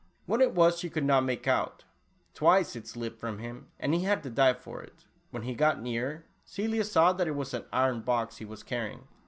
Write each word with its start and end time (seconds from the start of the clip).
What 0.25 0.41
it 0.41 0.55
was 0.55 0.79
she 0.79 0.89
could 0.89 1.03
not 1.05 1.23
make 1.25 1.47
out. 1.47 1.83
Twice 2.33 2.75
it 2.75 2.87
slipped 2.87 3.19
from 3.19 3.37
him 3.37 3.67
and 3.79 3.93
he 3.93 4.01
had 4.03 4.23
to 4.23 4.31
dive 4.31 4.57
for 4.57 4.81
it. 4.81 5.05
When 5.29 5.43
he 5.43 5.53
got 5.53 5.79
nearer, 5.79 6.25
Celia 6.43 6.85
saw 6.85 7.13
that 7.13 7.27
it 7.27 7.35
was 7.35 7.53
an 7.53 7.65
iron 7.71 8.01
box, 8.01 8.37
he 8.37 8.45
was 8.45 8.63
carrying. 8.63 9.03